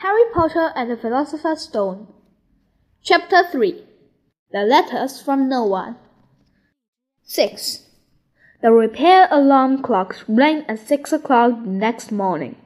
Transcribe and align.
Harry 0.00 0.24
Potter 0.34 0.72
and 0.76 0.90
the 0.90 0.96
Philosopher's 0.96 1.62
Stone. 1.62 2.06
Chapter 3.02 3.42
3 3.50 3.82
The 4.52 4.58
Letters 4.58 5.22
from 5.22 5.48
No 5.48 5.64
One. 5.64 5.96
6. 7.22 7.86
The 8.60 8.72
repair 8.72 9.26
alarm 9.30 9.80
clock 9.80 10.22
rang 10.28 10.66
at 10.68 10.80
six 10.80 11.14
o'clock 11.14 11.62
the 11.62 11.70
next 11.70 12.12
morning. 12.12 12.56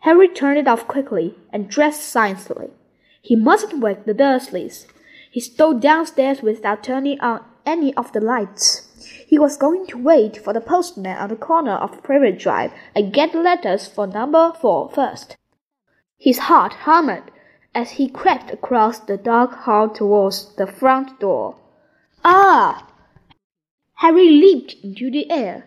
Harry 0.00 0.28
turned 0.28 0.58
it 0.58 0.68
off 0.68 0.86
quickly 0.86 1.34
and 1.50 1.70
dressed 1.70 2.02
silently. 2.02 2.68
He 3.22 3.36
mustn't 3.36 3.80
wake 3.80 4.04
the 4.04 4.12
Dursleys. 4.12 4.84
He 5.30 5.40
stole 5.40 5.78
downstairs 5.78 6.42
without 6.42 6.84
turning 6.84 7.18
on 7.20 7.42
any 7.64 7.94
of 7.94 8.12
the 8.12 8.20
lights. 8.20 8.82
He 9.26 9.38
was 9.38 9.56
going 9.56 9.86
to 9.86 9.96
wait 9.96 10.44
for 10.44 10.52
the 10.52 10.60
postman 10.60 11.16
on 11.16 11.30
the 11.30 11.36
corner 11.36 11.76
of 11.76 12.02
Privet 12.02 12.38
Drive 12.38 12.72
and 12.94 13.14
get 13.14 13.32
the 13.32 13.40
letters 13.40 13.88
for 13.88 14.06
number 14.06 14.52
four 14.60 14.90
first. 14.90 15.36
His 16.18 16.38
heart 16.38 16.72
hummed 16.72 17.30
as 17.74 17.92
he 17.92 18.08
crept 18.08 18.50
across 18.50 18.98
the 18.98 19.16
dark 19.16 19.52
hall 19.52 19.88
towards 19.88 20.54
the 20.56 20.66
front 20.66 21.20
door. 21.20 21.56
Ah! 22.24 22.88
Harry 23.96 24.30
leaped 24.30 24.74
into 24.82 25.10
the 25.10 25.30
air. 25.30 25.66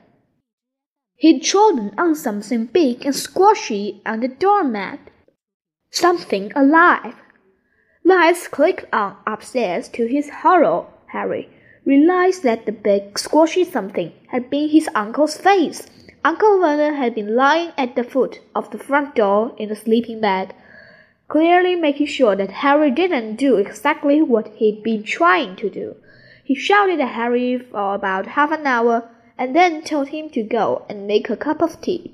He'd 1.16 1.43
trodden 1.43 1.93
on 1.98 2.16
something 2.16 2.66
big 2.66 3.05
and 3.05 3.16
squashy 3.16 4.02
on 4.05 4.21
the 4.21 4.27
doormat. 4.27 4.99
Something 5.91 6.52
alive. 6.55 7.16
Lights 8.04 8.48
clicked 8.48 8.85
on 8.93 9.18
upstairs 9.27 9.90
to 9.90 10.07
his 10.07 10.29
horror. 10.29 10.85
Harry 11.07 11.49
realized 11.85 12.43
that 12.43 12.66
the 12.66 12.71
big 12.71 13.20
squashy 13.20 13.63
something 13.63 14.13
had 14.29 14.49
been 14.49 14.70
his 14.70 14.90
uncle's 14.95 15.38
face. 15.38 15.88
Uncle 16.25 16.59
Vernon 16.59 16.95
had 16.95 17.15
been 17.15 17.33
lying 17.33 17.71
at 17.77 17.95
the 17.95 18.03
foot 18.03 18.41
of 18.53 18.69
the 18.71 18.77
front 18.77 19.15
door 19.15 19.55
in 19.57 19.71
a 19.71 19.75
sleeping 19.75 20.19
bag, 20.19 20.53
clearly 21.29 21.75
making 21.75 22.07
sure 22.07 22.35
that 22.35 22.51
Harry 22.51 22.91
didn't 22.91 23.37
do 23.37 23.55
exactly 23.55 24.21
what 24.21 24.49
he'd 24.55 24.84
been 24.84 25.01
trying 25.01 25.55
to 25.55 25.70
do. 25.70 25.95
He 26.43 26.55
shouted 26.55 26.99
at 26.99 27.13
Harry 27.13 27.57
for 27.57 27.95
about 27.95 28.27
half 28.27 28.51
an 28.51 28.67
hour 28.67 29.09
and 29.37 29.55
then 29.55 29.81
told 29.81 30.09
him 30.09 30.29
to 30.31 30.43
go 30.43 30.85
and 30.89 31.07
make 31.07 31.29
a 31.29 31.37
cup 31.37 31.61
of 31.61 31.79
tea. 31.79 32.13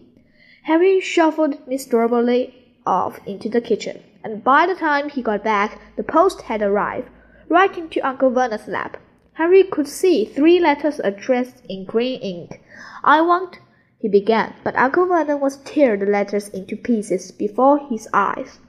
Harry 0.63 1.01
shuffled 1.01 1.67
miserably 1.67 2.53
off 2.85 3.19
into 3.25 3.49
the 3.49 3.61
kitchen, 3.61 4.03
and 4.23 4.43
by 4.43 4.67
the 4.67 4.75
time 4.75 5.09
he 5.09 5.23
got 5.23 5.43
back, 5.43 5.79
the 5.95 6.03
post 6.03 6.43
had 6.43 6.61
arrived, 6.61 7.09
right 7.49 7.75
into 7.75 8.05
Uncle 8.07 8.29
Vernon's 8.29 8.67
lap. 8.67 8.97
Harry 9.33 9.63
could 9.63 9.87
see 9.87 10.25
three 10.25 10.59
letters 10.59 10.99
addressed 10.99 11.63
in 11.67 11.85
green 11.85 12.21
ink. 12.21 12.61
I 13.03 13.21
want 13.21 13.57
he 13.97 14.09
began, 14.09 14.53
but 14.63 14.75
Uncle 14.75 15.07
Vernon 15.07 15.39
was 15.39 15.57
tearing 15.57 16.01
the 16.01 16.05
letters 16.05 16.49
into 16.49 16.75
pieces 16.75 17.31
before 17.31 17.79
his 17.87 18.07
eyes. 18.13 18.59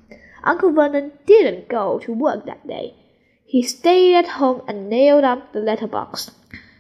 Uncle 0.45 0.73
Vernon 0.73 1.13
didn't 1.27 1.69
go 1.69 1.99
to 1.99 2.13
work 2.13 2.47
that 2.47 2.67
day. 2.67 2.95
He 3.45 3.63
stayed 3.63 4.15
at 4.17 4.39
home 4.39 4.63
and 4.69 4.89
nailed 4.89 5.25
up 5.25 5.53
the 5.53 5.59
letterbox. 5.59 6.31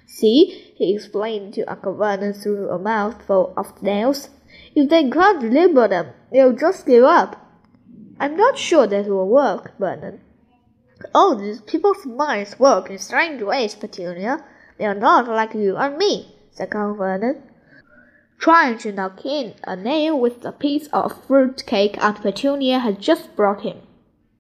See, 0.06 0.72
he 0.76 0.94
explained 0.94 1.54
to 1.54 1.64
Uncle 1.64 1.94
Vernon 1.94 2.32
through 2.32 2.70
a 2.70 2.78
mouthful 2.78 3.52
of 3.56 3.82
nails. 3.82 4.30
If 4.74 4.88
they 4.88 5.10
can't 5.10 5.40
deliver 5.40 5.88
them, 5.88 6.12
they'll 6.30 6.52
just 6.52 6.86
give 6.86 7.04
up. 7.04 7.36
I'm 8.20 8.36
not 8.36 8.56
sure 8.56 8.86
that 8.86 9.06
will 9.06 9.28
work, 9.28 9.76
Vernon. 9.78 10.20
All 11.12 11.34
these 11.34 11.60
people's 11.60 12.06
minds 12.06 12.58
work 12.58 12.90
in 12.90 12.98
strange 12.98 13.42
ways, 13.42 13.74
Petunia. 13.74 14.44
They 14.78 14.86
are 14.86 14.94
not 14.94 15.26
like 15.26 15.54
you 15.54 15.76
and 15.76 15.98
me, 15.98 16.34
said 16.52 16.74
Uncle 16.74 16.94
Vernon 16.94 17.42
trying 18.46 18.78
to 18.78 18.92
knock 18.92 19.26
in 19.26 19.52
a 19.64 19.74
nail 19.74 20.16
with 20.16 20.44
a 20.44 20.52
piece 20.52 20.86
of 20.92 21.26
fruit 21.26 21.66
cake 21.66 21.98
Aunt 22.00 22.22
Petunia 22.22 22.78
had 22.78 23.00
just 23.00 23.34
brought 23.34 23.62
him. 23.62 23.78